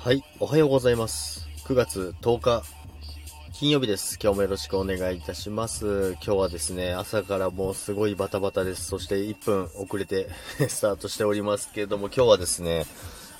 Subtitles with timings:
[0.00, 1.48] はい、おはようございます。
[1.64, 2.62] 9月10日、
[3.52, 4.16] 金曜日です。
[4.22, 6.12] 今日もよろしくお願いいたします。
[6.24, 8.84] 今日はですね、朝からもうすごいバタバタです。
[8.84, 10.28] そして1分遅れて
[10.68, 12.86] スタートしておりますけれども、今日はですね、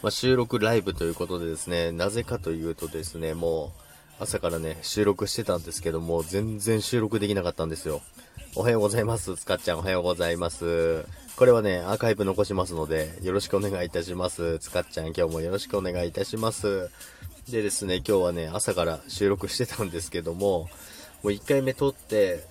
[0.02, 3.72] まあ、収録ライブということでですね、なぜかというとですね、も
[4.18, 8.02] う朝からね、収録してたんですけども、全然収録できなかったんですよ。
[8.56, 9.36] おはようございます。
[9.36, 11.04] つかっちゃんおはようございます。
[11.38, 14.58] これはね、アーカイブ残しますので、よろしくお願いいたします。
[14.58, 16.90] つかっちゃん今日もよろしくお願いいたします。
[17.48, 20.68] でですね、今日はね、朝から収録してたんですけども、も
[21.22, 22.42] う1回目撮って、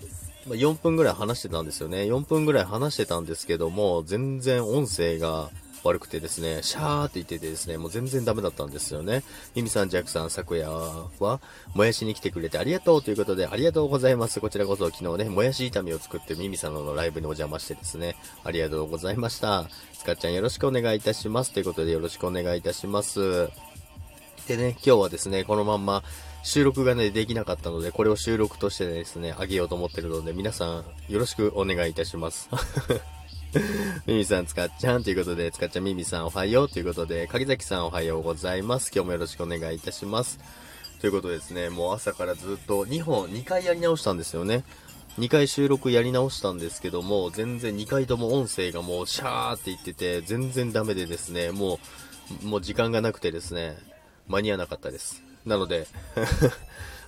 [0.47, 2.03] ま4分ぐらい話してたんですよね。
[2.03, 5.49] 4分ぐらい話してたんですけども、全然音声が
[5.87, 9.23] 悪くてですね、シャーって言っててですね、もう全然ダメだったんですよね。
[9.55, 11.39] ミミさん、ジャックさん、昨夜は、
[11.73, 14.39] もやしに来てくれてありがとうということで、ありがとうございます。
[14.39, 19.67] こちらこそ昨日ね、もやし炒めを作ってミミさんのライブにお邪魔してですね、ありがとうございました。
[19.93, 21.51] スカちゃんよろしくお願いいたします。
[21.51, 23.49] ということでよろしくお願いいたします。
[24.47, 26.03] でね、今日はですね、このまんま
[26.43, 32.49] 収録がね、できなかったので、これを収録としてですね、あげようと思ってるので、皆さんよろしくお願いいたします。
[34.05, 38.91] ミミさん、つかっちゃんということで、つかっちゃん、ミミさんおはようということで、柿崎さんおはようございます。
[38.93, 40.39] 今日もよろしくお願いいたします。
[40.99, 44.63] ということですね、もう朝からずっと2本、2回やり直したんですよね。
[45.17, 51.79] 2回収録やり直したんですけども、全然2回とも音声がもうシャーって言ってて、全然ダメでですね、も
[52.43, 53.77] う、もう時間がなくてですね、
[54.27, 55.23] 間に合わなかったです。
[55.45, 55.87] なので、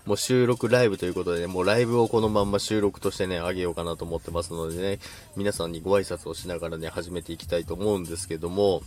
[0.10, 4.98] もう収録ライブということでね、もうライブをこのまんま収録としてね、あげようかなと思ってますのでね、
[5.36, 8.82] 皆さんにご挨拶をしながらね、始めていきたいと思うんですけども、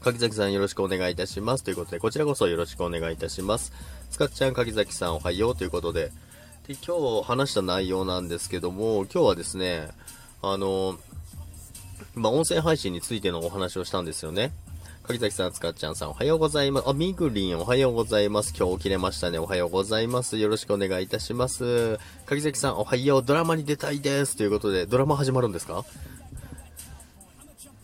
[0.00, 1.62] 柿崎さんよろしくお願いいたします。
[1.62, 3.72] ということで、こちらこそよろしくお願いいたします。
[4.10, 6.10] つかっちゃん、柿崎さんおはようということで、
[6.66, 9.90] で、今日話した内容なんですけども、今日はですね、
[10.42, 10.98] あの、
[12.16, 14.50] まあ、音声配信についてのお話をしたんですよね。
[15.04, 16.88] 柿崎さん、つかっちゃんさん、おはようございます。
[16.88, 18.54] あ、みぐりん、おはようございます。
[18.56, 19.38] 今日起きれましたね。
[19.40, 20.38] おはようございます。
[20.38, 21.98] よろしくお願いいたします。
[22.24, 23.24] 柿崎さん、おはよう。
[23.24, 24.36] ドラマに出たいです。
[24.36, 25.84] ということで、ドラマ始まるんですか？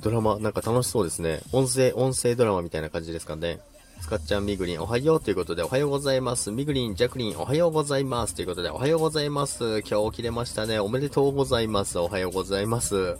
[0.00, 1.40] ドラマ、なんか楽しそうですね。
[1.50, 3.58] 音声、音声ドラマみたいな感じですかね。
[4.00, 6.50] つかっちゃん、みぐりん、おはようということで、おはようございます。
[6.50, 8.34] みぐりん、ジャクリン、おはようございます。
[8.34, 9.80] ということで、おはようございます。
[9.80, 10.78] 今日起きれましたね。
[10.78, 11.98] おめでとうございます。
[11.98, 13.16] おはようございます。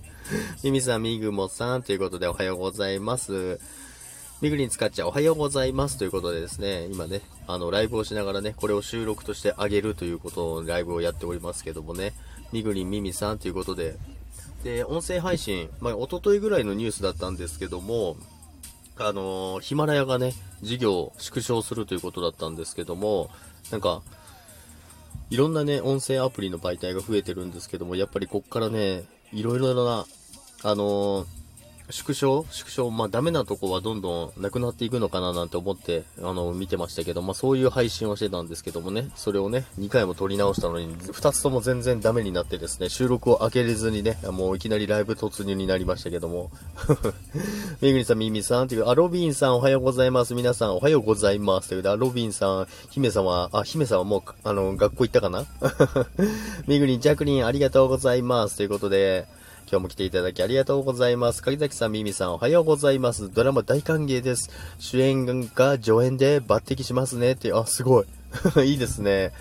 [0.64, 3.60] みみさん、みぐもさん、ということで、おはようございます。
[4.40, 12.12] みぐりんつかっちゃんおはようございますということでですね、今ね、あの、ライブをしながらね、これを収録としてあげるということのライブをやっておりますけどもね、
[12.52, 13.96] みぐりんみみさんということで、
[14.64, 18.16] で、音声配信、まあ、一昨日ぐらいのニュースだったんですけども、
[18.96, 20.32] あのヒマラヤがね、
[20.62, 23.30] 事業を縮小するということだったんですけども、
[23.70, 24.02] なんか、
[25.30, 30.06] いろんなね、音声アプリの媒体が増えてるんですけども、やっぱりこっからね、いろいろな、
[30.62, 31.26] あのー
[31.90, 32.46] 縮小？
[32.50, 32.90] 縮小？
[32.90, 46.50] まあダメなとこはどんどんなくなっていくのかななんて思って、あの、見てましたけど、まあそういう配信をしてたんですけどもね、それをね、2回も撮り直したのに、2つとも全然ダメになってですね、収録を開けれずにね、もういきなりライブ突入になりましたけども。
[47.82, 50.34] めぐりさん、みみさんという、あ、ロビンさんおはようございます。
[50.34, 51.68] 皆さんおはようございます。
[51.68, 55.44] ということで、ロビンさん、姫様、あ、姫様もう、あの、学校行ったかな？
[56.66, 58.56] めぐりん、ジャクリン、ありがとうございます。
[58.56, 59.26] ということで、
[59.74, 61.42] 今日も来ていただきありがとうございます。
[61.42, 63.28] 柿崎さん、ミミさん、おはようございます。
[63.28, 64.48] ドラマ大歓迎です。
[64.78, 67.32] 主演が助演で抜擢しますね。
[67.32, 68.06] って、あ、すごい。
[68.70, 69.32] いいですね。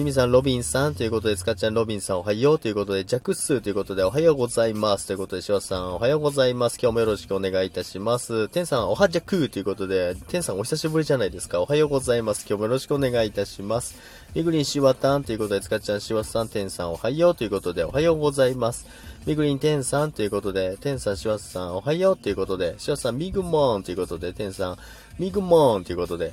[0.00, 5.06] ミミさん、ロビンさんということで、スカちゃん、ロビンさん、おはようということで、ジャクッスーということで、おはようございます。
[5.06, 6.78] ということで、シワさん、おはようございます。
[6.80, 8.48] 今日もよろしくお願いいたします。
[8.48, 11.60] テンさん、おはじゃくーということで、テンさん、お久しぶりじゃないですか。
[11.60, 12.46] おはようございます。
[12.48, 14.00] 今日もよろしくお願いいたします。
[14.34, 18.86] みぐりん、しわたんということで、スカちゃん、しわさん、テンさん、おはようということで、おはようございます。
[19.26, 24.78] みぐりん、てんさんということで、てんさん、しわさん、おはようということで、しわさん、みぐもんということで、てんさん、
[25.18, 26.32] みぐもんということで、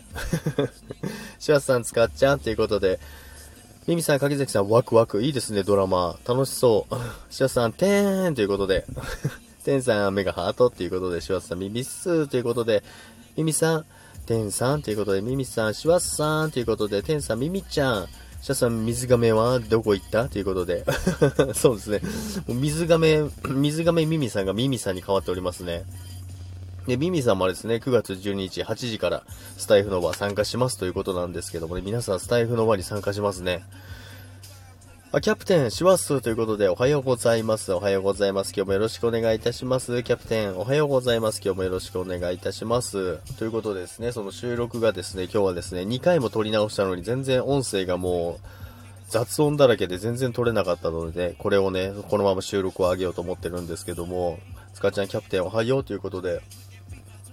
[1.37, 3.01] しわさん、つかっちゃんということで、
[3.87, 5.21] ミミさん、柿崎さん、ワクワク。
[5.23, 6.17] いいですね、ドラマ。
[6.27, 7.33] 楽しそう。
[7.33, 8.85] しわさん、てーんということで。
[9.63, 12.83] てんさん、メガハートということで、しわさん、ミミッスーということで、
[13.37, 13.85] ミミさん、
[14.25, 18.07] てんさんということで、ミミさん、しわさんということで、てんさん、ミミちゃん。
[18.41, 20.27] しわさん、水亀はどこ行った？
[20.27, 20.83] ということで。
[21.55, 22.01] そうですね。
[22.45, 25.85] もう水亀、水亀ミミさんがミミさんに変わっておりますね。
[26.87, 29.23] で、ミミさんもですね、9月12日8時から
[29.57, 33.65] スタイフの輪参加しますということなんですけどもね、皆さんスタイフの輪に参加しますね。
[35.11, 37.73] あ、キャプテン、しますということで、おはようございます。
[37.73, 38.53] おはようございます。
[38.55, 40.01] 今日もよろしくお願いいたします。
[40.03, 41.41] キャプテン、おはようございます。
[41.43, 43.17] 今日もよろしくお願いいたします。
[43.37, 48.47] ということでですね、その収録がですね、今日はですね、2回も撮り直したのに全然音声がもう、
[49.09, 54.39] 雑音だらけで全然撮れなかったので、これをね、このまま収録を上げようと思ってるんですけども、
[54.73, 56.41] スカちゃんキャプテンおはようということで、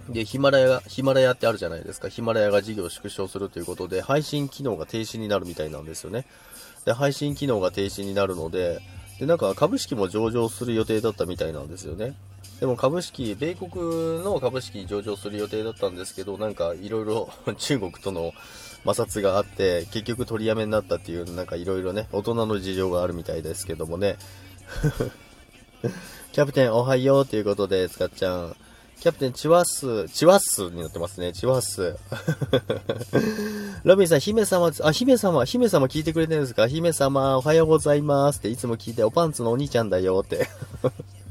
[0.09, 2.09] で、ヒマラヤ、ヒマラヤってあるじゃないですか。
[2.09, 6.25] ヒマラヤが事業を縮小するということで、配信機能が停止になるみたいなんですよね。
[6.85, 8.79] で、配信機能が停止になるので、
[9.19, 12.15] で、なんか株式も上場する予定だったみたいなんですよね。
[12.59, 18.33] でも株式、米国の株式上場する予定だったんですけど、なんかいろいろ 中国との
[18.85, 24.17] 摩擦があって、結局取りやめになったっていう、なんかいろいろね、大人の事情があるみたいですけどもね。
[26.31, 28.55] キャプテンおはようということで、つかっちゃん。
[28.99, 31.31] キャプテン、チワス、チワスになってますね。
[31.31, 31.95] チワス。
[33.83, 36.67] ロビンさん、姫様、あ、姫様、姫様聞いてくれてるんですか？
[36.67, 40.47] 姫様、おはようございますっていつも聞いて、おパンツのお兄ちゃんだよって。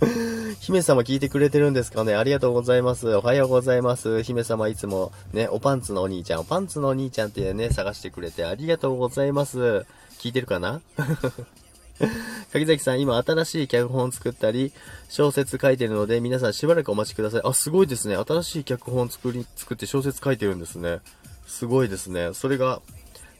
[0.60, 2.14] 姫様聞いてくれてるんですかね？
[2.14, 3.12] ありがとうございます。
[3.16, 4.22] おはようございます。
[4.22, 9.84] 姫様いつもね、おパンツのお兄ちゃん、おパンツのお兄ちゃんってね、探してくれてありがとうございます。
[10.20, 10.80] 聞いてるかな？
[12.52, 14.72] 柿崎さん、今新しい脚本作ったり、
[15.08, 17.40] 小説書いてるので、皆さんしばらくお待ちください。
[17.44, 18.16] あ、すごいですね。
[18.16, 21.00] 新しい脚本作り、作って小説書いてるんですね。
[21.46, 22.30] すごいですね。
[22.34, 22.80] それが、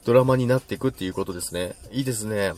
[0.05, 1.75] ドラマになっていくっていうことですね。
[1.91, 2.53] いいですね。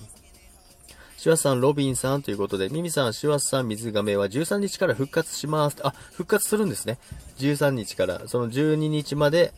[1.17, 5.77] シュワさん、ロビンさんということで、ミミさん、シュワさん、水亀は13日から復活します。
[5.83, 6.99] あ、復活するんですね。
[7.39, 9.55] 13日から、その12日まで、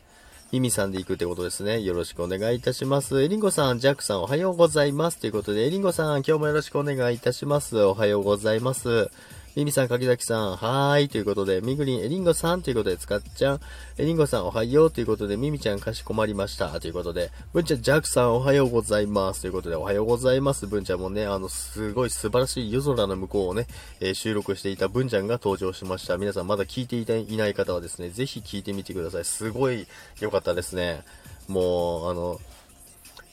[0.50, 1.82] ゆみさんで行くってことですね。
[1.82, 3.22] よろしくお願いいたします。
[3.22, 5.18] えりんごさん、ジャックさんおはようございます。
[5.18, 7.78] ということで、エリンゴさん、今日もよろしくお願いいたします。
[7.82, 9.10] おはようございます。
[9.58, 11.08] ミミさん、柿崎さん、はーい。
[11.08, 13.60] ということで、ミグリン、エリンゴさんということで、使っちゃん、
[13.96, 14.90] エリンゴさん、おはよう。
[14.93, 16.78] ということで、ミミちゃん、かしこまりました。
[16.78, 19.40] ということで、ブンちゃん、ジャックさん、おはようございます。
[19.40, 20.69] ということで、おはようございます。
[20.69, 23.66] ブンちゃんもね、あの、すごい素晴らしい夜空の向こうをね、
[23.99, 26.19] えー、収録していたブンちゃんが登場しました。
[26.19, 29.25] 皆さん、まだ聞いていない方はですね、ぜひ聞いてみてください。
[29.25, 29.88] すごい
[30.20, 31.02] 良かったですね。
[31.49, 32.40] もう、あの、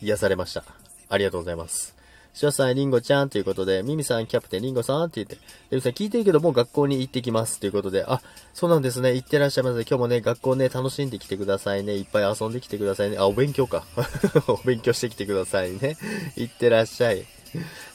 [0.01, 0.63] 癒されました。
[1.07, 1.93] ありがとうございます。
[2.35, 5.35] シュワさん、リンゴちゃんということで、ミミさん、キャプテン、リンゴさんって言って、
[5.71, 8.19] ミミさん聞いてるけどもう学校に行ってきますということで、あ、
[8.53, 9.13] そうなんですね。
[9.13, 9.75] 行ってらっしゃいませ。
[9.83, 11.95] 今日もね、学校ね、楽しんできてくださいね。
[11.95, 13.17] いっぱい遊んできてくださいね。
[13.17, 13.85] あ、お勉強か。
[14.49, 15.95] お勉強してきてくださいね。
[16.35, 17.25] 行ってらっしゃい。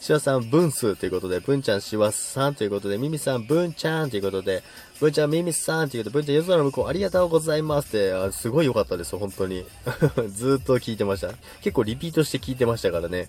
[0.00, 4.62] シワさん、ブンスということで、ブンちゃん、シワさんということで、ミミさん、ブンちゃんということで、
[5.00, 9.66] ブンちゃん、ミミさんということで、ブンちゃん、夜空の向こう、ありがとうございますって、あすごい良かったです、本当に。
[10.32, 11.34] ずっと聞いてました。
[11.60, 13.28] 結構リピートして聞いてましたからね。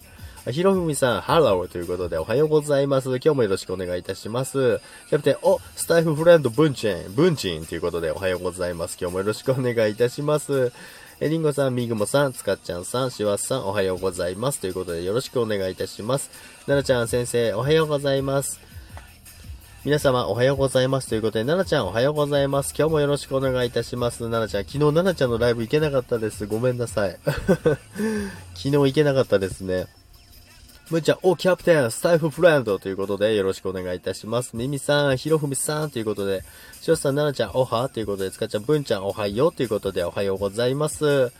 [0.49, 3.09] ひろふみさん、ハローということで、おはようございます。
[3.09, 4.79] 今日もよろしくお願いいたします。
[5.07, 8.97] キャプテン、お、スタイフフレンド、ブンちゃん、ブンちゃんということで、おはようございます。
[8.99, 10.71] 今日もよろしくお願いいたします。
[11.19, 14.59] え、りんごさん、みぐもさん、つかっちゃんさん、しわさん、おはようございます。
[14.59, 16.31] ということで、よろしくお願いいたします。
[16.65, 18.59] ななちゃん先生、おはようございます。
[19.85, 21.09] 皆様、おはようございます。
[21.09, 22.73] ということで、ななちゃん、おはようございます。
[22.75, 24.27] 今日もよろしくお願いいたします。
[24.27, 26.47] ななちゃん、昨日ななちゃんのライブ行けなかったです。
[26.47, 27.15] ごめんなさい。
[28.57, 29.85] 昨日行けなかったですね。
[30.91, 34.57] むーちゃん、お、キャプテン、スタイフフレンドということで、よろしくお願いいたします。
[34.57, 36.43] みみさん、ひろふみさんということで、
[36.81, 41.31] しょさん、ななちゃん、おはということで、つかちゃん、ぶんちゃん、おはようということで、おはようございます。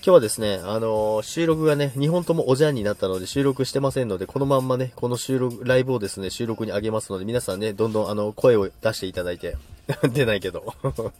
[0.00, 9.56] 今日はですね、あのー、収録がね、2本ともおじゃんになったので収録してませんので、このまんまね、この収録、ライブをですね、収録に上げますので、皆さんね、どんどんあの、声を出していただいて、
[10.12, 10.72] 出ないけど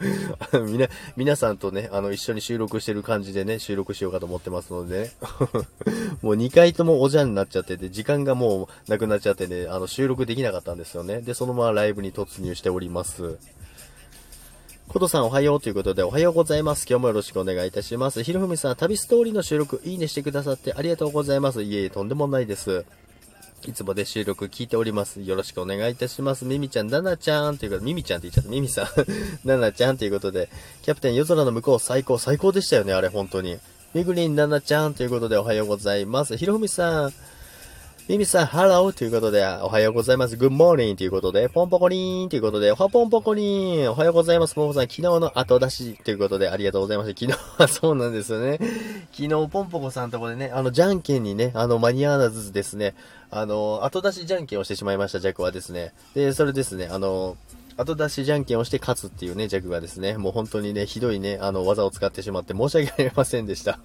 [0.65, 0.87] みな、
[1.17, 5.11] 皆さんとね、あの、一緒に収録してる感じでね、収録しようかと思ってますのでね。
[6.23, 11.21] もう2回ともおじゃんになっちゃってて、時間がもうなくなっちゃってね、あの、収録できなかったんですよね。
[11.21, 13.39] で、そのままライブに突入しております。
[14.89, 16.87] コトさんおはようということで、おはようございます。
[16.89, 18.23] 今日もよろしくお願いいたします。
[18.23, 21.63] ひろふみさん、旅ストーリーの収録、いいねしてくださってありがとうございます。
[21.63, 22.87] いえいえ、とんでもないです。
[23.67, 25.21] いつもで収録聞いております。
[25.21, 26.47] よろしくお願いいたします。
[26.47, 28.51] ミミちゃん、ナナちゃんということで、ミミちゃんって言っちゃった。
[28.51, 28.87] ミミさん、
[29.47, 30.49] ナナちゃんということで、
[30.81, 33.59] キャプテン夜空の向こう最高、最高でしたよね、あれ、本当に。
[33.93, 36.39] ミグリン、ナナちゃんということで、おはようございます。
[36.39, 37.13] ひろふみさん、
[38.09, 40.37] ミミさん、ハローということで、おはようございます。
[40.39, 44.55] Good morning ということで、ポンポコリーンということで、おはポンポコリーンおはようございます。
[44.55, 47.21] ポンポさん、昨日の後出しということで、ありがとうございました。
[47.21, 48.59] 昨日は そうなんですよね。
[49.13, 52.95] 昨日、ポンポコさんとこでね、あの、じゃんけんにね、あの、間に合わずですね、
[53.31, 55.93] あの、後出しじゃんけんをしてしまいました、ジャックはですね。
[56.15, 57.37] で、それですね、あの、
[57.77, 63.79] 後出しじゃんけんをして勝つっていうね、ジャグがですね、もう本当にね、ひどいね、あの、技を使ってしまって申し訳ありませんでした。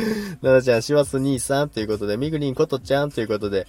[0.42, 3.66] ななちゃん、しわす兄さんということで、みぐりんことちゃんということで、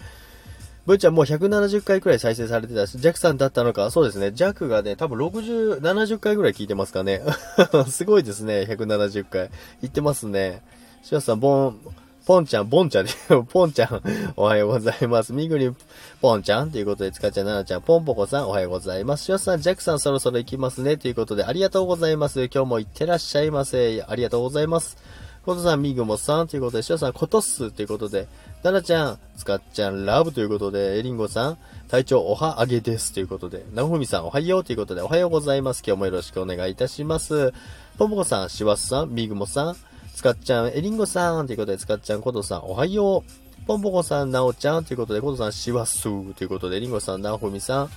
[0.86, 7.22] ブーちゃんもう170回くらい再生されてたし、ジャックさんだったのか、そうですね、ジャックがね、多分60、70回くらい聞いてますかね。
[7.88, 9.50] すごいですね、170回。
[9.82, 10.62] 言ってますね。
[11.01, 11.80] しわさん、ボン、
[12.25, 13.12] ポンちゃん、ボンちゃんで、
[13.50, 14.01] ポンちゃん、
[14.36, 15.32] おはようございます。
[15.32, 15.77] みぐりん
[16.22, 19.24] ポンちゃんということで、つかちゃん、ななちゃん、ポンポコさん、おはようございます。
[19.24, 20.98] しわさん、ジャックさん、そろそろ行きますね。
[20.98, 22.44] ということで、ありがとうございます。
[22.53, 24.03] 今日も行ってらっしゃいませ。
[24.06, 24.98] ありがとうございます。
[25.45, 28.29] コトさん、ミグモさんということで、シャさん、コトッスということで、
[28.63, 31.57] ナナちゃん、スカッちゃん、ラブということで、エリンゴさん、
[31.89, 35.83] 体調おはあげですということで、ナフミさん、おはようということで、おはようございます。
[35.85, 37.53] 今日もよろしくお願いいたします。
[37.97, 39.75] ポンポコさん、シワスさん、ミグモさん、
[40.15, 43.65] スカッちゃん、エリンゴさんということで、スカッちゃん、コトさん、おはよう。
[43.65, 47.89] ポンポコさん、ナオちゃんということで、コトさん、シワスということで、エリンゴさん、ナフミさん、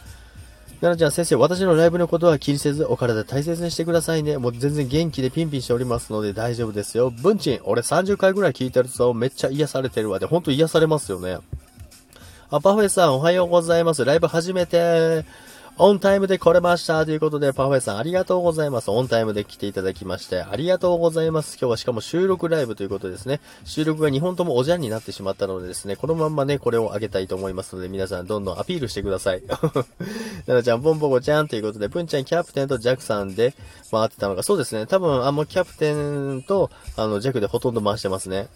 [0.81, 4.37] ななちゃん先生、私のライブのことは気にせず、お体大切にしてくださいね。
[4.37, 7.11] もう全然元気でピンピンしておりますので大丈夫ですよ。
[7.11, 10.19] 文鎮、俺30回ぐらい聞いてるとめっちゃ癒されてるわ。
[10.19, 11.39] で、ほんと癒されますよね。
[12.51, 14.05] あ、パフェさん、おはようございます。
[14.05, 15.25] ライブ初めて。
[15.79, 17.05] オンタイムで来れました。
[17.05, 18.91] ということで、パフェさんありがとうございます。
[18.91, 21.59] オンタイムで来ていただきまして、ありがとうございます。
[21.61, 23.43] 今日はしかも収録ライブということですね。
[23.67, 29.43] 収録が2本ともおじゃんになってしまったのでですね、このまんまね、これをあげたいと思いますので、皆さんどんどんアピールしてください。
[30.47, 33.53] ななちゃん、ポンポコちゃんということで、プンちゃんキャプテンとジャクさんで
[33.91, 34.87] 回ってたのが、そうですね。
[34.87, 38.49] 多分、あ、もうキャプテンと、あの、ジャクでほとんど回してますね。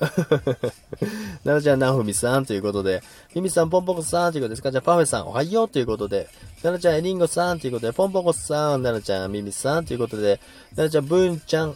[1.45, 3.03] ななちゃん、ナフミさんということで、
[3.35, 4.71] ミミさん、ポンポコさんということですか？
[4.71, 6.31] じゃあ、パフェさん、おはようということで、
[6.63, 10.41] ななちゃん、エリンゴさんということで、ポンポコさん、ななちゃん、ミミさんということで、
[10.77, 11.75] ななちゃん、ブンちゃん、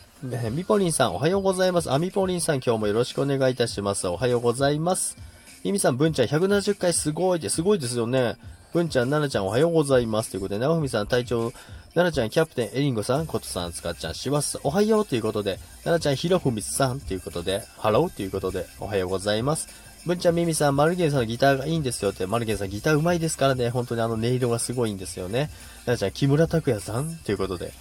[0.53, 1.91] ミポリンさん、おはようございます。
[1.91, 4.07] あ、ミポリンさん、今日もよろしくお願いいたします。
[4.09, 5.17] おはようございます。
[5.65, 8.37] ミミさん、ブンちゃん、170回すごいって、すごいですよね。
[8.75, 10.33] ブンちゃん、ナナちゃん、おはようございます。
[10.33, 11.51] ということで、ナオフミさん、隊長、
[11.95, 19.84] ナナちゃん、キャプテン、エリンゴさん、コトさん、つかっちゃん、しわす、おはようということで、ナナちゃん、ヒロフミさんということで、ハローということで、おはようございます。
[20.07, 25.51] ぶんちゃんミミさん、マルゲンさんのギターがいいんですよって、マルゲンさんギター上手いですからね、本当にあの音色がすごいんですよね。
[25.87, 27.73] ななちゃん、木村拓哉さんということで。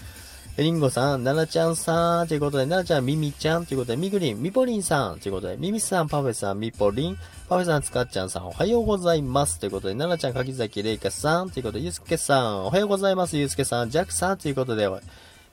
[0.56, 7.18] リンゴさん、ななちゃんさんということで、ななちゃん、ミミちゃんということで、みぐりん、みぽりんさんということで、ミミさん、パフェさん、みぽりん、
[7.50, 14.88] パフェさん、つかっちゃんさん、おはようございますということで、ななちゃん、かきざきれいかさんということで、ゆうすけさん、おはようございます、ゆうすけさん、ジャックさんということで、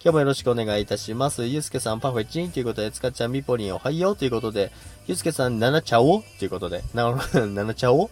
[0.02, 1.44] 今日もよろしくお願いいたします。
[1.44, 4.72] ゆうすけさん、パフェチンということで、つかちゃん、みぽりん、おはようということで、
[5.06, 8.08] ゆうすけさん、ななちゃおということで、な、ななちゃお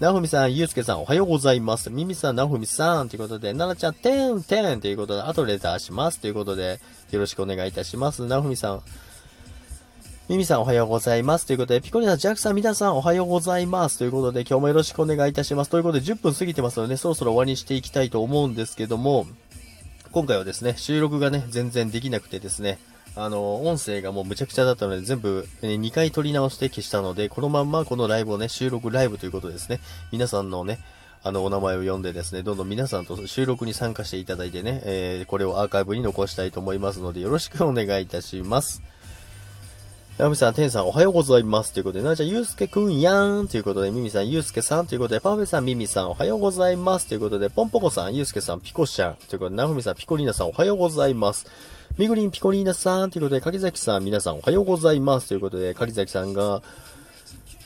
[0.00, 1.90] なふみさん、ゆうすけさん、おはようございます。
[1.90, 6.20] みみさん、なふみさん、ということで、ななちゃん、てん、てん、ということで、あとレターします。
[6.20, 6.80] ということで、
[7.10, 8.24] よろしくお願いいたします。
[8.24, 8.82] なふみさん、
[10.30, 11.44] ミミさんおはようございます。
[11.44, 13.98] ということで、ピコリナジャックさん、皆さんおはようございます。
[13.98, 15.70] ということで、今日もよろしくお願いいたします。
[15.70, 19.26] ということで、10分過ぎてますので、ね、そろそろ終わりにしていきたいと思うんですけども、
[20.14, 22.78] 今回はですね、収録がね、全然できなくてですね、
[23.16, 29.80] あの、音声がもうむちゃくちゃだったので、全部、ね、2回撮り直して消したので、このまんまこのライブをね、収録ライブということですね、
[30.12, 30.78] 皆さんのね、
[31.24, 38.84] あの、お名前を呼んでですね、どんどん皆さんと収録に参加していただいてね、えー、これをアーカイブに残したいと思いますので、よろしくお願いいたします。
[40.16, 41.72] ヤミさん、テンさん、おはようございます。
[41.72, 43.48] ということで、なちゃん、ゆうすけくんやーん。
[43.48, 44.86] ということで、ミミさん、ゆうすけさん。
[44.86, 47.08] ということで、パフェさん、ミミさん、おはようございます。
[47.08, 49.14] ということで、ポンポコさん、ゆうすけさん、ピコちゃん。
[49.28, 51.46] ということで、なふみさん、ピコリーナさん、おはようございます。
[51.98, 53.10] みぐりん、ピコリーナさん。
[53.10, 55.26] ということで、柿崎さん、皆さん、おはようございます。
[55.26, 56.62] ということで、柿崎さんが、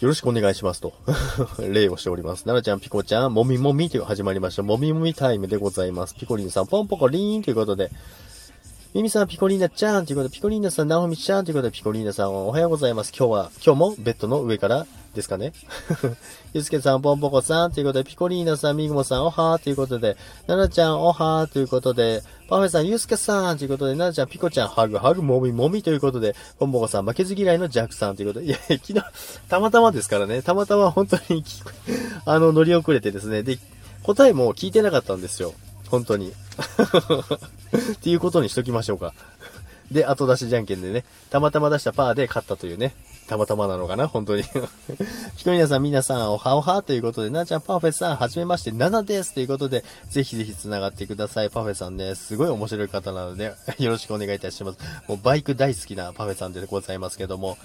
[0.01, 0.95] よろしくお願いしますと。
[1.59, 2.49] 礼をしております。
[2.49, 4.63] ななちゃん、ピコちゃん、もみもみという始まりました。
[4.63, 6.15] もみもみタイムでございます。
[6.15, 7.91] ピコリンさん、ポンポコリーンということで、
[8.99, 13.13] ミミさん、ピコリーナちゃんということで、ピコリーナさん、ナオミちゃんということで、ピコリーナさん、おはようございます。
[13.17, 15.53] 今日は、今日もベッドの上からですかね。
[16.53, 20.17] ゆずけさん、ポンポコさんということで、ピコリーナさん、ミグモさん、おはーということで、
[20.49, 28.95] ナナちゃん、おはーということで、パフェさん、ゆうすけさんということで、ナナちゃん、ピコちゃん、ハグ、ハグ、もみもみということで、ポンポコさん、負けず嫌いのジャックさんということで、いや、昨日、
[29.49, 31.45] たまたまですからね、たまたま本当に、
[32.25, 33.61] あの、乗り遅れてですね、で、
[34.03, 35.55] 答えも聞いてなかったんですよ。
[35.91, 36.33] 本当に。
[37.93, 39.15] っていうことにしときましょうか。
[39.91, 42.95] で、後出しじゃんけんでね、たまたま出したパーで勝ったというね、
[43.27, 44.43] たまたまなのかな本当に。
[45.37, 51.51] ひとりなさん、皆さん、おはおはということで、なーちゃん、パフェさん、はじめまして、7ですということで、ぜひぜひ繋がってください。
[51.51, 54.79] パフェさんね、すごい面白い方なので、よろしくお願いいたします。
[55.09, 57.57] もうバイク大好きなパフェさんでございますけども、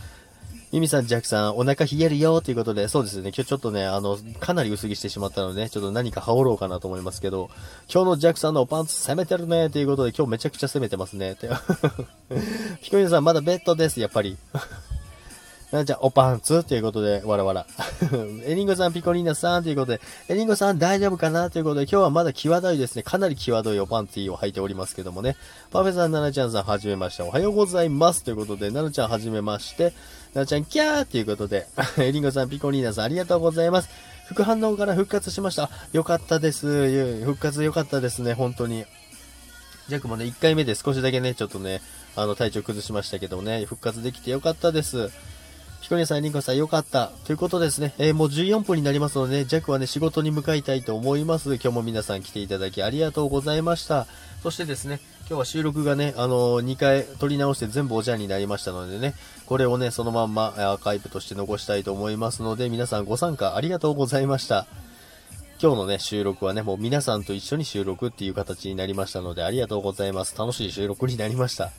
[0.74, 7.51] ミミさん、ジャックさん、お腹冷えるよということで、そうですね、今日ちょっとね、あの、かなり薄着してしまったので、ね、ちょっと何か羽織ろうかなと思いますけど、
[7.94, 11.36] 今日のジャックさんのおパンツ攻めてるねということで、今日めちゃくちゃ攻めてますね。
[11.36, 11.48] て
[12.82, 14.36] ピコリさん、まだベッドです、やっぱり。
[15.72, 17.68] な じゃあ、おパンツということで、わらわら。
[18.44, 23.03] エリンゴさん、ピコリーナさんということで、エリンゴさん大丈夫かなということで、今日はまだ際どいですね。
[23.03, 25.36] かなり際どいおパンティーを履いておりますけどもね。
[25.70, 27.22] パフェさん、ナナちゃんさん、はじめまして。
[27.22, 28.24] おはようございます。
[28.24, 29.94] ということで、ナナちゃん、はじめまして。
[30.34, 31.68] なおちゃん、キャーということで、
[32.12, 33.90] リンゴさん、ピコリーナさん、ありがとうございます。
[34.25, 35.70] 副反応から復活しました。
[35.92, 37.24] よかったです。
[37.24, 38.86] 復活よかったですね、本当に。
[39.90, 41.82] ジャックもね、1回目で少しだけね、ちょっとね、
[42.16, 45.12] あの、体調崩しましたけどもね、復活できてよかったです。
[45.82, 47.12] ピコリーさん、リンコさん、よかった。
[47.25, 51.56] ということですね、えー、もう14分になりますので、ね、ジャックはね、仕事に向かいたいと思います。
[51.56, 54.08] 今日も皆さん来ていただきありがとうございました。
[54.42, 55.00] そしてですね、
[55.34, 59.16] 今日は収録がね、あのー、2回撮り直して全部おじゃんになりましたのでね、
[59.48, 64.68] これをね、そのまんまアーカイブとして残したいと思いますので、皆さんご参加ありがとうございました。
[65.60, 70.38] 今日のね、収録はね、もう皆さんと一緒に収録っていう形になりましたので、ありがとうございます。
[70.38, 71.72] 楽しい収録になりました。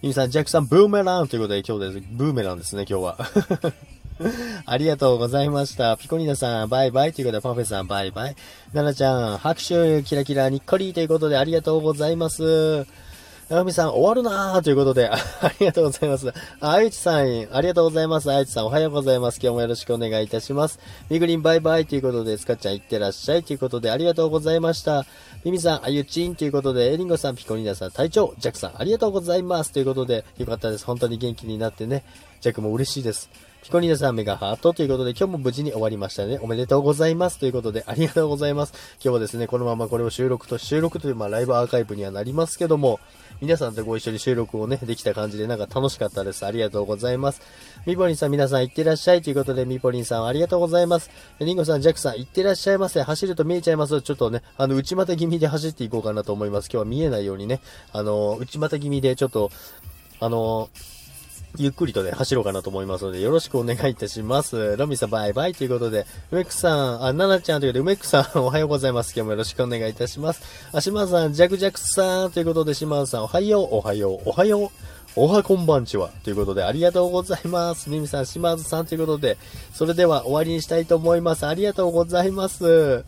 [0.00, 2.06] ミミさん、ジャックさん、ブーメランということで、今日です。
[2.10, 3.18] ブーメランですね、今日は。
[4.66, 5.96] ありがとうございました。
[5.96, 8.36] ピコニナさん、バイバイということで、パフェさん、バイバイ。
[8.72, 12.86] ナナちゃん、拍手、キラキラ、にっこりということで、ありがとうございます。
[13.48, 15.18] なみさん、終わるなーということで、 あ
[15.58, 16.30] りがとうございます。
[16.60, 18.30] あゆちさん、ありがとうございます。
[18.30, 19.40] あゆちさん、おはようございます。
[19.42, 20.78] 今日もよろしくお願いいたします。
[21.08, 25.06] みぐりん、バイバイということで、スカちゃん、いってらっしゃいということで、ありがとうございました。
[25.44, 29.72] みみさん、あゆちんということで、エリンゴさん、ピコニーナさん、隊長、ジャックさん、ありがとうございます。
[29.72, 30.84] ということで、よかったです。
[30.84, 32.04] 本当に元気になってね。
[32.42, 33.30] ジャックも嬉しいです。
[33.68, 36.38] ピコニーナさん、メガハートということで、今日も無事に終わりましたね。
[36.40, 37.38] おめでとうございます。
[37.38, 38.72] ということで、ありがとうございます。
[38.94, 42.98] 今日はですね、このままこれを収録と、収録という、まあ、ライブアーカイブにはなりますけども、
[43.42, 46.46] 皆さんとご一緒に収録をね、できた感じでなんか楽しかったです。
[46.46, 47.42] ありがとうございます。
[47.84, 51.10] ミポリンさん皆さん行ってらっしゃいということで、ミポリンさんありがとうございます。
[51.38, 53.02] リンゴさん、ジャックさん行ってらっしゃいませ。
[53.02, 54.00] 走ると見えちゃいます。
[54.00, 56.70] ちょっとね、あの、内股気味で走っていこうかなと思います。
[56.72, 57.60] 今日は見えないようにね、
[57.92, 59.50] あの、内股気味でちょっと、
[60.20, 60.70] あの、
[61.56, 64.76] ゆっくりとね、走ろうかなと思いますので、よろしくお願いいたします。
[64.76, 69.12] ロミさん、バイバイということで、梅クさん、あ、ナナちゃんということで、梅クさん、おはようございます。
[69.16, 70.42] 今日もよろしくお願いいたします。
[70.72, 74.68] あ、島さん、ジャクジャクさんということで、島さん、おはよう、おはよう、おはよう。
[75.16, 76.10] おはこんばんちは。
[76.22, 77.90] ということで、ありがとうございます。
[77.90, 79.36] ミミさん、島津さんということで、
[79.72, 81.46] それでは終わりにしたいと思います。
[81.46, 83.04] ありがとうございます。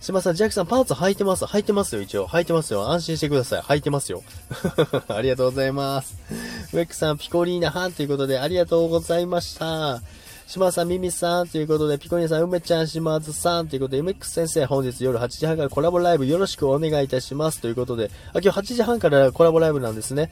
[0.00, 1.44] 島さん、ジャックさん、パンツ履いてます？
[1.44, 2.28] 履いてますよ、一応。
[2.28, 2.88] 履いてますよ。
[2.88, 3.60] 安心してください。
[3.62, 4.22] 履いてますよ。
[5.08, 6.16] ありがとうございます。
[6.70, 10.02] ウェックさん、ピコリーナハンということで、ありがとうございました。
[10.46, 17.62] 島さん、ミミさんということで、ピコリーナさん、梅ちゃん、島津さんということで、MX 先生、本日夜8時半からコラボライブよろしくお願いいたします。
[17.62, 20.30] ということで、あ、今日8時半からコラボライブなんですね。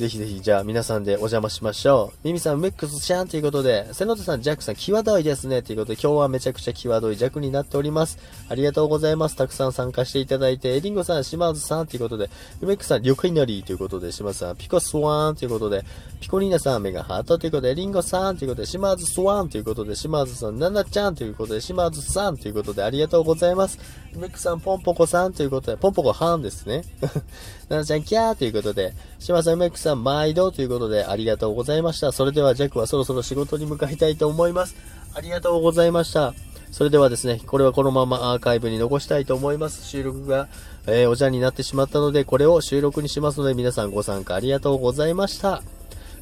[0.00, 2.26] ぜひぜひ、じゃあ皆さんでお邪魔しましょう。
[2.26, 5.60] ミミさん、メックスちゃんということで、瀬野田さん、ジャックさん、際どいですね。
[5.60, 8.16] ということで、今日はめちゃくちゃ際どい弱になっております。
[8.48, 9.36] ありがとうございます。
[9.36, 12.30] たくさん参加していただいて、エリンゴさん、島津さんということで、
[12.62, 15.84] メックさん、了解なりということで、島津さん、ピコスワーンということで、
[16.18, 23.78] ピコリーナさん、メガハートということで、リンゴさんということで、島津スワンということで、島津さん、ナナちゃんということで、島津さんということで、ありがとうございます。
[24.16, 26.84] メックさん、ポンポコさんということで、ポンポコはんですね。
[27.68, 32.12] ナナちゃん、キャーということで、島さん、メックさん、さん毎度ということで、ありがとうございました。
[32.12, 34.76] それでは、ジャックはそろそろ仕事に向かいたいと思います。
[35.14, 36.34] ありがとうございました。
[36.70, 39.88] それではですね、これはこのままアーカイブに残したいと思います。
[39.88, 40.46] 収録が、
[40.86, 45.62] えー、おじゃんになってしまったので、これを収録にしますので、皆さんご参加ありがとうございました。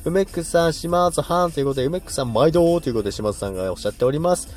[0.05, 4.49] 梅ックさん、島津はんということで、梅ックさん、毎度ということで、島津さんがおっしゃっております。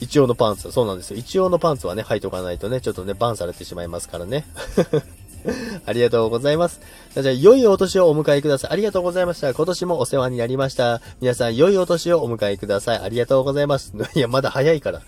[0.00, 1.16] 一応のパンツ、そうなんですよ。
[1.16, 4.44] 一応のパンツはね、履いとかないとね、ちょっとね、バンされてしまいますからね。
[5.86, 6.80] ありがとうございます。
[7.14, 8.70] じゃあ、良いお年をお迎えください。
[8.72, 9.52] ありがとうございました。
[9.54, 11.00] 今年もお世話になりました。
[11.20, 12.98] 皆さん、良いお年をお迎えください。
[12.98, 13.92] ありがとうございます。
[14.14, 15.02] いや、まだ早いから。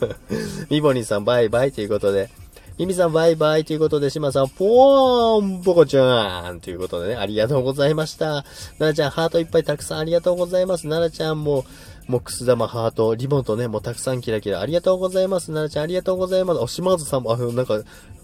[0.70, 2.30] ミボニーさん、バイバイということで。
[2.78, 8.44] ミミさん、バイバイということで、シマさん、ポーン、ポコちゃんということでね、ありがとうございました。
[8.78, 10.86] ナナちゃん、ハートいっぱいたくさんありがとうございます。
[10.86, 11.64] ナナちゃんも、
[12.08, 14.60] もう、くす玉ハート、リボンとね、もうたくさんキラキラ。
[14.60, 15.52] ありがとうございます。
[15.52, 16.60] ななちゃん、ありがとうございます。
[16.60, 17.82] お、島津さんも、あの、なんか、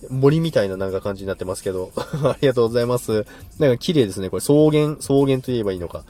[0.09, 1.93] 森みたいななんか感じになってますけど。
[2.25, 3.27] ありがとうございます。
[3.59, 4.31] なんか綺麗ですね。
[4.31, 6.03] これ、草原、草原と言えばいいのか。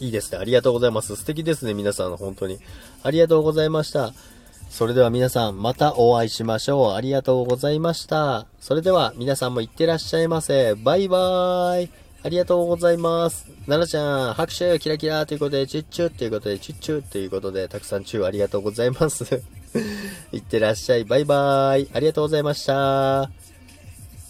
[0.00, 0.38] いいですね。
[0.38, 1.14] ありがとうございます。
[1.14, 1.74] 素敵ですね。
[1.74, 2.58] 皆さん、本当に。
[3.04, 4.12] ありがとうございました。
[4.68, 6.92] それでは皆さん、またお会いしましょう。
[6.94, 8.46] ありがとうございました。
[8.58, 10.74] それでは、皆さんもいってらっしゃいませ。
[10.74, 12.03] バイバーイ。
[12.24, 13.44] ありがとうございます。
[13.66, 19.42] 奈々ちゃん、拍手、キラキラということで、チュッチュということで、チュッチュということで、たくさんチューありがとうございます。
[20.32, 21.04] いってらっしゃい。
[21.04, 21.90] バイバーイ。
[21.92, 23.30] ありがとうございました。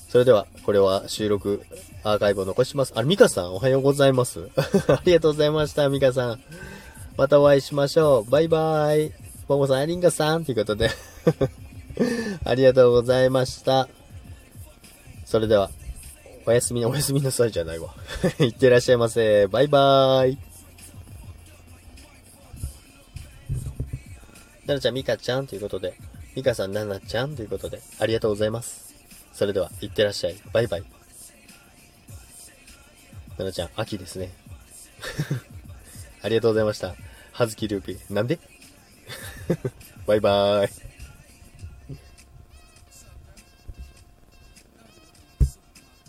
[0.09, 1.63] それでは、これは収録、
[2.03, 2.93] アーカイブを残します。
[2.97, 4.49] あ、ミカさん、おはようございます。
[4.89, 6.41] ありがとうございました、ミカさん。
[7.17, 8.31] またお会いしましょう。
[8.31, 9.13] バイバーイ。
[9.47, 10.91] ももさん、アリンガさんということで
[12.45, 13.89] ありがとうございました。
[15.25, 15.71] それでは、
[16.47, 17.95] おやすみ、おやすみなさいじゃないわ。
[18.39, 19.47] いってらっしゃいませ。
[19.47, 20.39] バイバーイ。
[24.67, 25.95] ななちゃん、みかちゃんということで、
[26.35, 28.95] みかさん、ななちゃんということで、ありがとうございます。
[29.33, 30.37] それでは、いってらっしゃい。
[30.53, 30.85] バイバイ。
[33.39, 34.33] ななちゃん、秋ですね。
[36.23, 36.95] ありがとうございました。
[37.33, 38.13] はずきルーピー。
[38.13, 38.39] なんで？
[40.07, 40.94] バイバーイ。